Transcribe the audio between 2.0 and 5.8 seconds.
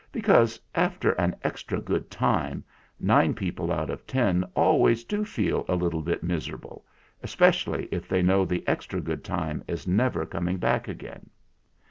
time, nine people out of ten always do feel a